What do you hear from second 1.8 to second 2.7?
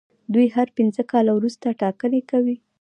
ټاکنې کوي.